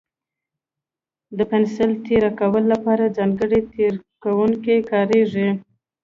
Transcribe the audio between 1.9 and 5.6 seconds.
تېره کولو لپاره ځانګړی تېره کوونکی کارېږي.